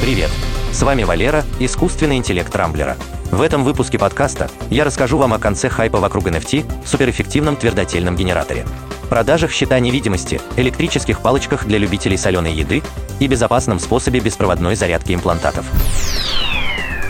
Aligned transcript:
Привет! 0.00 0.30
С 0.72 0.82
вами 0.82 1.02
Валера, 1.02 1.44
искусственный 1.58 2.16
интеллект 2.16 2.56
Рамблера. 2.56 2.96
В 3.30 3.42
этом 3.42 3.64
выпуске 3.64 3.98
подкаста 3.98 4.50
я 4.70 4.84
расскажу 4.84 5.18
вам 5.18 5.34
о 5.34 5.38
конце 5.38 5.68
хайпа 5.68 6.00
вокруг 6.00 6.24
NFT, 6.24 6.86
суперэффективном 6.86 7.54
твердотельном 7.56 8.16
генераторе, 8.16 8.64
продажах 9.10 9.52
щита 9.52 9.78
невидимости, 9.78 10.40
электрических 10.56 11.20
палочках 11.20 11.66
для 11.66 11.76
любителей 11.76 12.16
соленой 12.16 12.54
еды 12.54 12.82
и 13.18 13.26
безопасном 13.26 13.78
способе 13.78 14.20
беспроводной 14.20 14.74
зарядки 14.74 15.12
имплантатов. 15.12 15.66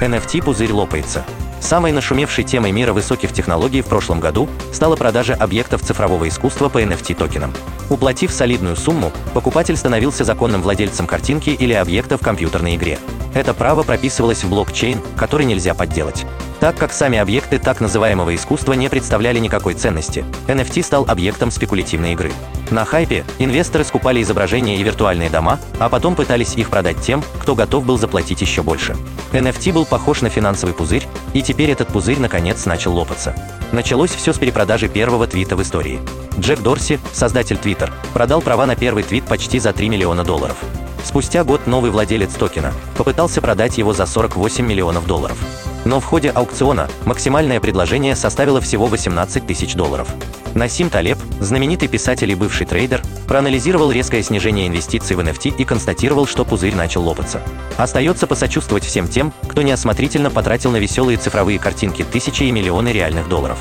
NFT 0.00 0.42
пузырь 0.42 0.72
лопается. 0.72 1.24
Самой 1.60 1.92
нашумевшей 1.92 2.42
темой 2.42 2.72
мира 2.72 2.92
высоких 2.92 3.32
технологий 3.32 3.82
в 3.82 3.86
прошлом 3.86 4.18
году 4.18 4.48
стала 4.72 4.96
продажа 4.96 5.34
объектов 5.34 5.82
цифрового 5.82 6.26
искусства 6.26 6.68
по 6.68 6.82
NFT-токенам. 6.82 7.54
Уплатив 7.90 8.32
солидную 8.32 8.76
сумму, 8.76 9.12
покупатель 9.34 9.76
становился 9.76 10.24
законным 10.24 10.62
владельцем 10.62 11.06
картинки 11.06 11.50
или 11.50 11.74
объекта 11.74 12.16
в 12.16 12.22
компьютерной 12.22 12.76
игре. 12.76 12.98
Это 13.34 13.54
право 13.54 13.82
прописывалось 13.82 14.42
в 14.42 14.48
блокчейн, 14.48 15.00
который 15.16 15.46
нельзя 15.46 15.74
подделать. 15.74 16.24
Так 16.60 16.76
как 16.76 16.92
сами 16.92 17.16
объекты 17.16 17.58
так 17.58 17.80
называемого 17.80 18.34
искусства 18.34 18.74
не 18.74 18.90
представляли 18.90 19.38
никакой 19.38 19.72
ценности, 19.72 20.26
NFT 20.46 20.82
стал 20.82 21.06
объектом 21.08 21.50
спекулятивной 21.50 22.12
игры. 22.12 22.30
На 22.70 22.84
хайпе 22.84 23.24
инвесторы 23.38 23.82
скупали 23.82 24.22
изображения 24.22 24.76
и 24.76 24.82
виртуальные 24.82 25.30
дома, 25.30 25.58
а 25.78 25.88
потом 25.88 26.14
пытались 26.14 26.54
их 26.56 26.68
продать 26.68 27.00
тем, 27.00 27.24
кто 27.40 27.54
готов 27.54 27.86
был 27.86 27.98
заплатить 27.98 28.42
еще 28.42 28.62
больше. 28.62 28.94
NFT 29.32 29.72
был 29.72 29.86
похож 29.86 30.20
на 30.20 30.28
финансовый 30.28 30.74
пузырь, 30.74 31.06
и 31.32 31.40
теперь 31.40 31.70
этот 31.70 31.88
пузырь 31.88 32.20
наконец 32.20 32.66
начал 32.66 32.94
лопаться. 32.94 33.34
Началось 33.72 34.10
все 34.10 34.34
с 34.34 34.38
перепродажи 34.38 34.88
первого 34.88 35.26
твита 35.26 35.56
в 35.56 35.62
истории. 35.62 35.98
Джек 36.38 36.60
Дорси, 36.60 37.00
создатель 37.12 37.56
Twitter, 37.56 37.90
продал 38.12 38.42
права 38.42 38.66
на 38.66 38.76
первый 38.76 39.02
твит 39.02 39.24
почти 39.24 39.58
за 39.58 39.72
3 39.72 39.88
миллиона 39.88 40.24
долларов. 40.24 40.58
Спустя 41.04 41.42
год 41.42 41.66
новый 41.66 41.90
владелец 41.90 42.34
токена 42.34 42.74
попытался 42.98 43.40
продать 43.40 43.78
его 43.78 43.94
за 43.94 44.04
48 44.04 44.66
миллионов 44.66 45.06
долларов. 45.06 45.38
Но 45.84 46.00
в 46.00 46.04
ходе 46.04 46.30
аукциона 46.30 46.88
максимальное 47.04 47.60
предложение 47.60 48.14
составило 48.14 48.60
всего 48.60 48.86
18 48.86 49.46
тысяч 49.46 49.74
долларов. 49.74 50.08
Насим 50.54 50.90
Талеб, 50.90 51.18
знаменитый 51.38 51.88
писатель 51.88 52.30
и 52.30 52.34
бывший 52.34 52.66
трейдер, 52.66 53.02
проанализировал 53.28 53.90
резкое 53.90 54.22
снижение 54.22 54.66
инвестиций 54.66 55.16
в 55.16 55.20
NFT 55.20 55.54
и 55.56 55.64
констатировал, 55.64 56.26
что 56.26 56.44
пузырь 56.44 56.74
начал 56.74 57.02
лопаться. 57.04 57.40
Остается 57.76 58.26
посочувствовать 58.26 58.84
всем 58.84 59.08
тем, 59.08 59.32
кто 59.48 59.62
неосмотрительно 59.62 60.30
потратил 60.30 60.72
на 60.72 60.78
веселые 60.78 61.18
цифровые 61.18 61.58
картинки 61.58 62.04
тысячи 62.04 62.42
и 62.44 62.50
миллионы 62.50 62.88
реальных 62.88 63.28
долларов. 63.28 63.58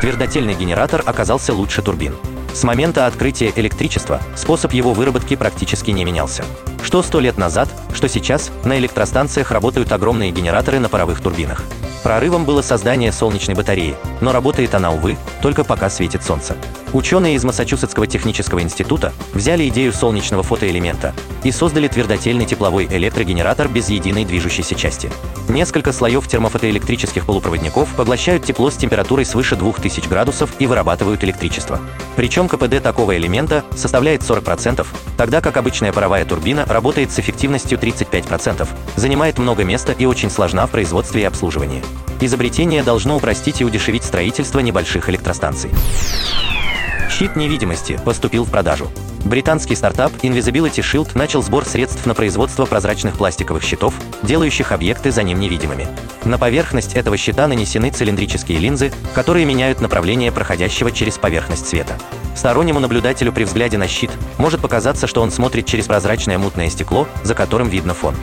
Твердотельный 0.00 0.54
генератор 0.54 1.02
оказался 1.04 1.54
лучше 1.54 1.82
турбин. 1.82 2.14
С 2.54 2.62
момента 2.62 3.06
открытия 3.08 3.52
электричества 3.56 4.22
способ 4.36 4.72
его 4.72 4.92
выработки 4.92 5.34
практически 5.34 5.90
не 5.90 6.04
менялся. 6.04 6.44
Что 6.84 7.02
сто 7.02 7.18
лет 7.18 7.36
назад, 7.36 7.68
что 7.92 8.08
сейчас, 8.08 8.52
на 8.64 8.78
электростанциях 8.78 9.50
работают 9.50 9.90
огромные 9.90 10.30
генераторы 10.30 10.78
на 10.78 10.88
паровых 10.88 11.20
турбинах. 11.20 11.64
Прорывом 12.04 12.44
было 12.44 12.62
создание 12.62 13.10
солнечной 13.10 13.56
батареи, 13.56 13.96
но 14.20 14.30
работает 14.30 14.72
она, 14.76 14.92
увы, 14.92 15.16
только 15.42 15.64
пока 15.64 15.90
светит 15.90 16.22
солнце. 16.22 16.56
Ученые 16.92 17.34
из 17.34 17.42
Массачусетского 17.42 18.06
технического 18.06 18.62
института 18.62 19.12
взяли 19.32 19.68
идею 19.68 19.92
солнечного 19.92 20.44
фотоэлемента 20.44 21.12
и 21.44 21.52
создали 21.52 21.86
твердотельный 21.86 22.46
тепловой 22.46 22.88
электрогенератор 22.90 23.68
без 23.68 23.88
единой 23.90 24.24
движущейся 24.24 24.74
части. 24.74 25.10
Несколько 25.48 25.92
слоев 25.92 26.26
термофотоэлектрических 26.26 27.26
полупроводников 27.26 27.94
поглощают 27.94 28.44
тепло 28.44 28.70
с 28.70 28.76
температурой 28.76 29.24
свыше 29.24 29.54
2000 29.54 30.08
градусов 30.08 30.50
и 30.58 30.66
вырабатывают 30.66 31.22
электричество. 31.22 31.80
Причем 32.16 32.48
КПД 32.48 32.82
такого 32.82 33.16
элемента 33.16 33.64
составляет 33.76 34.22
40%, 34.22 34.86
тогда 35.16 35.40
как 35.40 35.56
обычная 35.56 35.92
паровая 35.92 36.24
турбина 36.24 36.64
работает 36.66 37.12
с 37.12 37.18
эффективностью 37.18 37.78
35%, 37.78 38.66
занимает 38.96 39.38
много 39.38 39.64
места 39.64 39.92
и 39.92 40.06
очень 40.06 40.30
сложна 40.30 40.66
в 40.66 40.70
производстве 40.70 41.22
и 41.22 41.24
обслуживании. 41.24 41.84
Изобретение 42.20 42.82
должно 42.82 43.16
упростить 43.16 43.60
и 43.60 43.64
удешевить 43.64 44.04
строительство 44.04 44.60
небольших 44.60 45.10
электростанций. 45.10 45.70
Щит 47.16 47.36
невидимости 47.36 48.00
поступил 48.04 48.44
в 48.44 48.50
продажу. 48.50 48.90
Британский 49.24 49.76
стартап 49.76 50.12
Invisibility 50.22 50.80
Shield 50.80 51.16
начал 51.16 51.44
сбор 51.44 51.64
средств 51.64 52.04
на 52.06 52.14
производство 52.14 52.66
прозрачных 52.66 53.16
пластиковых 53.16 53.62
щитов, 53.62 53.94
делающих 54.24 54.72
объекты 54.72 55.12
за 55.12 55.22
ним 55.22 55.38
невидимыми. 55.38 55.86
На 56.24 56.38
поверхность 56.38 56.94
этого 56.94 57.16
щита 57.16 57.46
нанесены 57.46 57.90
цилиндрические 57.90 58.58
линзы, 58.58 58.92
которые 59.14 59.46
меняют 59.46 59.80
направление 59.80 60.32
проходящего 60.32 60.90
через 60.90 61.16
поверхность 61.16 61.68
света. 61.68 61.96
Стороннему 62.34 62.80
наблюдателю 62.80 63.32
при 63.32 63.44
взгляде 63.44 63.78
на 63.78 63.86
щит 63.86 64.10
может 64.36 64.60
показаться, 64.60 65.06
что 65.06 65.22
он 65.22 65.30
смотрит 65.30 65.66
через 65.66 65.86
прозрачное 65.86 66.36
мутное 66.36 66.68
стекло, 66.68 67.06
за 67.22 67.36
которым 67.36 67.68
видно 67.68 67.94
фон. 67.94 68.16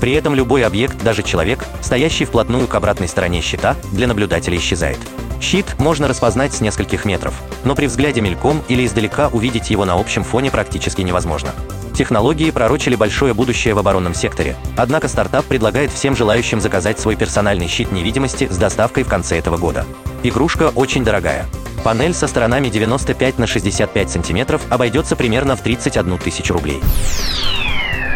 При 0.00 0.12
этом 0.12 0.34
любой 0.34 0.64
объект, 0.64 0.96
даже 1.04 1.22
человек, 1.22 1.66
стоящий 1.82 2.24
вплотную 2.24 2.66
к 2.68 2.74
обратной 2.74 3.06
стороне 3.06 3.42
щита, 3.42 3.76
для 3.92 4.06
наблюдателя 4.06 4.56
исчезает. 4.56 4.98
Щит 5.40 5.78
можно 5.78 6.06
распознать 6.06 6.52
с 6.52 6.60
нескольких 6.60 7.04
метров, 7.04 7.34
но 7.64 7.74
при 7.74 7.86
взгляде 7.86 8.20
мельком 8.20 8.62
или 8.68 8.84
издалека 8.84 9.28
увидеть 9.28 9.70
его 9.70 9.84
на 9.84 9.94
общем 9.94 10.22
фоне 10.22 10.50
практически 10.50 11.00
невозможно. 11.00 11.50
Технологии 11.94 12.50
пророчили 12.50 12.94
большое 12.94 13.34
будущее 13.34 13.74
в 13.74 13.78
оборонном 13.78 14.14
секторе, 14.14 14.56
однако 14.76 15.08
стартап 15.08 15.44
предлагает 15.46 15.90
всем 15.90 16.14
желающим 16.14 16.60
заказать 16.60 17.00
свой 17.00 17.16
персональный 17.16 17.68
щит 17.68 17.90
невидимости 17.90 18.48
с 18.50 18.56
доставкой 18.56 19.02
в 19.02 19.08
конце 19.08 19.38
этого 19.38 19.56
года. 19.56 19.84
Игрушка 20.22 20.70
очень 20.74 21.04
дорогая. 21.04 21.46
Панель 21.82 22.14
со 22.14 22.26
сторонами 22.26 22.68
95 22.68 23.38
на 23.38 23.46
65 23.46 24.10
сантиметров 24.10 24.62
обойдется 24.68 25.16
примерно 25.16 25.56
в 25.56 25.62
31 25.62 26.18
тысячу 26.18 26.52
рублей. 26.52 26.80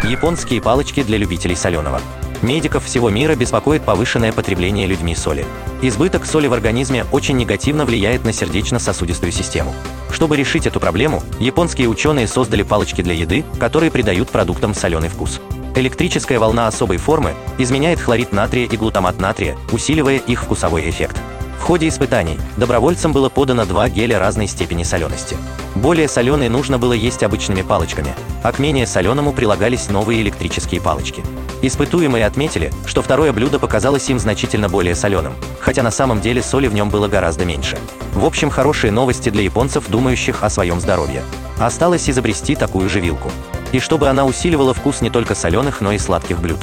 Японские 0.03 0.61
палочки 0.61 1.03
для 1.03 1.17
любителей 1.17 1.57
соленого. 1.57 2.01
Медиков 2.43 2.85
всего 2.85 3.11
мира 3.11 3.35
беспокоит 3.35 3.83
повышенное 3.83 4.33
потребление 4.33 4.87
людьми 4.87 5.15
соли. 5.15 5.47
Избыток 5.83 6.27
соли 6.27 6.47
в 6.47 6.53
организме 6.53 7.05
очень 7.13 7.37
негативно 7.37 7.85
влияет 7.85 8.25
на 8.25 8.33
сердечно-сосудистую 8.33 9.33
систему. 9.33 9.75
Чтобы 10.11 10.37
решить 10.37 10.67
эту 10.67 10.79
проблему, 10.81 11.23
японские 11.41 11.89
ученые 11.89 12.29
создали 12.29 12.63
палочки 12.63 13.03
для 13.03 13.15
еды, 13.15 13.45
которые 13.59 13.91
придают 13.91 14.29
продуктам 14.31 14.75
соленый 14.75 15.09
вкус. 15.09 15.41
Электрическая 15.75 16.39
волна 16.39 16.69
особой 16.69 16.99
формы 16.99 17.35
изменяет 17.59 18.01
хлорид 18.01 18.33
натрия 18.33 18.67
и 18.67 18.77
глутамат 18.77 19.19
натрия, 19.19 19.57
усиливая 19.73 20.19
их 20.19 20.45
вкусовой 20.45 20.89
эффект. 20.89 21.17
В 21.59 21.67
ходе 21.67 21.89
испытаний 21.89 22.39
добровольцам 22.59 23.13
было 23.13 23.29
подано 23.31 23.65
два 23.65 23.89
геля 23.89 24.19
разной 24.19 24.47
степени 24.47 24.83
солености. 24.83 25.37
Более 25.75 26.09
соленые 26.09 26.51
нужно 26.51 26.79
было 26.79 26.93
есть 26.93 27.23
обычными 27.23 27.63
палочками, 27.63 28.15
а 28.43 28.53
к 28.53 28.59
менее 28.59 28.87
соленому 28.87 29.33
прилагались 29.33 29.89
новые 29.89 30.21
электрические 30.21 30.81
палочки. 30.81 31.25
Испытуемые 31.67 32.27
отметили, 32.27 32.71
что 32.85 33.01
второе 33.01 33.33
блюдо 33.33 33.59
показалось 33.59 34.11
им 34.11 34.19
значительно 34.19 34.69
более 34.69 34.95
соленым, 34.95 35.33
хотя 35.61 35.83
на 35.83 35.91
самом 35.91 36.21
деле 36.21 36.43
соли 36.43 36.67
в 36.67 36.75
нем 36.75 36.91
было 36.91 37.09
гораздо 37.09 37.47
меньше. 37.47 37.79
В 38.13 38.27
общем, 38.27 38.51
хорошие 38.51 38.91
новости 38.91 39.31
для 39.31 39.45
японцев, 39.45 39.89
думающих 39.89 40.45
о 40.45 40.51
своем 40.51 40.79
здоровье. 40.79 41.23
Осталось 41.59 42.11
изобрести 42.11 42.55
такую 42.55 42.91
же 42.91 43.01
вилку. 43.01 43.33
И 43.73 43.81
чтобы 43.81 44.11
она 44.11 44.27
усиливала 44.27 44.75
вкус 44.75 45.01
не 45.01 45.09
только 45.09 45.35
соленых, 45.35 45.81
но 45.81 45.93
и 45.93 45.99
сладких 45.99 46.39
блюд. 46.39 46.59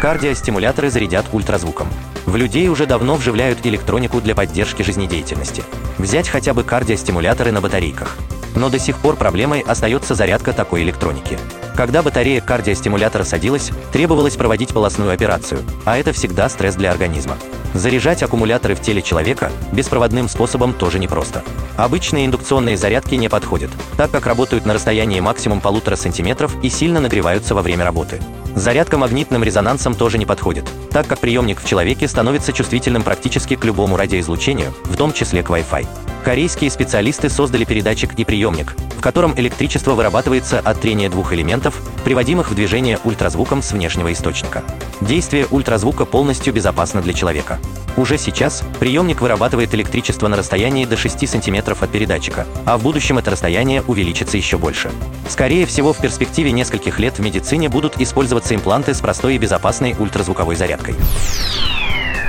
Кардиостимуляторы 0.00 0.90
зарядят 0.90 1.26
ультразвуком. 1.30 1.86
В 2.26 2.34
людей 2.34 2.66
уже 2.66 2.86
давно 2.86 3.14
вживляют 3.14 3.64
электронику 3.64 4.20
для 4.20 4.34
поддержки 4.34 4.82
жизнедеятельности. 4.82 5.62
Взять 5.98 6.28
хотя 6.28 6.52
бы 6.52 6.64
кардиостимуляторы 6.64 7.52
на 7.52 7.60
батарейках. 7.60 8.16
Но 8.56 8.70
до 8.70 8.80
сих 8.80 8.98
пор 8.98 9.14
проблемой 9.14 9.60
остается 9.60 10.16
зарядка 10.16 10.52
такой 10.52 10.82
электроники. 10.82 11.38
Когда 11.76 12.02
батарея 12.02 12.40
кардиостимулятора 12.40 13.24
садилась, 13.24 13.70
требовалось 13.92 14.36
проводить 14.36 14.70
полостную 14.70 15.12
операцию, 15.12 15.62
а 15.84 15.96
это 15.96 16.12
всегда 16.12 16.48
стресс 16.48 16.74
для 16.74 16.90
организма. 16.90 17.36
Заряжать 17.74 18.22
аккумуляторы 18.22 18.74
в 18.74 18.82
теле 18.82 19.00
человека 19.00 19.50
беспроводным 19.72 20.28
способом 20.28 20.74
тоже 20.74 20.98
непросто. 20.98 21.42
Обычные 21.76 22.26
индукционные 22.26 22.76
зарядки 22.76 23.14
не 23.14 23.30
подходят, 23.30 23.70
так 23.96 24.10
как 24.10 24.26
работают 24.26 24.66
на 24.66 24.74
расстоянии 24.74 25.20
максимум 25.20 25.62
полутора 25.62 25.96
сантиметров 25.96 26.54
и 26.62 26.68
сильно 26.68 27.00
нагреваются 27.00 27.54
во 27.54 27.62
время 27.62 27.84
работы. 27.84 28.20
Зарядка 28.54 28.98
магнитным 28.98 29.42
резонансом 29.42 29.94
тоже 29.94 30.18
не 30.18 30.26
подходит, 30.26 30.66
так 30.90 31.06
как 31.06 31.20
приемник 31.20 31.62
в 31.62 31.66
человеке 31.66 32.06
становится 32.06 32.52
чувствительным 32.52 33.02
практически 33.02 33.56
к 33.56 33.64
любому 33.64 33.96
радиоизлучению, 33.96 34.74
в 34.84 34.96
том 34.96 35.14
числе 35.14 35.42
к 35.42 35.48
Wi-Fi. 35.48 35.86
Корейские 36.22 36.70
специалисты 36.70 37.30
создали 37.30 37.64
передатчик 37.64 38.12
и 38.18 38.24
приемник, 38.24 38.76
котором 39.02 39.38
электричество 39.38 39.92
вырабатывается 39.92 40.60
от 40.60 40.80
трения 40.80 41.10
двух 41.10 41.34
элементов, 41.34 41.74
приводимых 42.04 42.50
в 42.50 42.54
движение 42.54 42.98
ультразвуком 43.04 43.60
с 43.60 43.72
внешнего 43.72 44.10
источника. 44.12 44.62
Действие 45.02 45.46
ультразвука 45.50 46.06
полностью 46.06 46.54
безопасно 46.54 47.02
для 47.02 47.12
человека. 47.12 47.58
Уже 47.96 48.16
сейчас 48.16 48.62
приемник 48.80 49.20
вырабатывает 49.20 49.74
электричество 49.74 50.28
на 50.28 50.36
расстоянии 50.36 50.86
до 50.86 50.96
6 50.96 51.28
см 51.28 51.76
от 51.78 51.90
передатчика, 51.90 52.46
а 52.64 52.78
в 52.78 52.82
будущем 52.82 53.18
это 53.18 53.32
расстояние 53.32 53.82
увеличится 53.82 54.38
еще 54.38 54.56
больше. 54.56 54.90
Скорее 55.28 55.66
всего, 55.66 55.92
в 55.92 55.98
перспективе 55.98 56.52
нескольких 56.52 56.98
лет 56.98 57.18
в 57.18 57.22
медицине 57.22 57.68
будут 57.68 58.00
использоваться 58.00 58.54
импланты 58.54 58.94
с 58.94 59.00
простой 59.00 59.34
и 59.34 59.38
безопасной 59.38 59.94
ультразвуковой 59.98 60.56
зарядкой. 60.56 60.94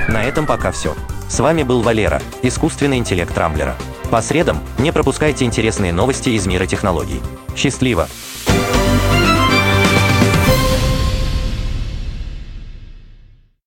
На 0.08 0.22
этом 0.22 0.44
пока 0.44 0.70
все. 0.70 0.94
С 1.28 1.40
вами 1.40 1.62
был 1.62 1.80
Валера, 1.80 2.20
искусственный 2.42 2.98
интеллект 2.98 3.36
Рамблера. 3.38 3.74
По 4.10 4.22
средам 4.22 4.60
не 4.78 4.92
пропускайте 4.92 5.44
интересные 5.44 5.92
новости 5.92 6.30
из 6.30 6.46
мира 6.46 6.66
технологий. 6.66 7.20
Счастливо! 7.56 8.08